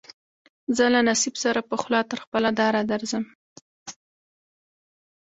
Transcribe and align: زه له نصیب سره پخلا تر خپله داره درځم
زه 0.75 0.85
له 0.93 0.99
نصیب 1.09 1.35
سره 1.43 1.59
پخلا 1.69 2.01
تر 2.09 2.17
خپله 2.23 2.49
داره 2.59 2.81
درځم 2.91 3.25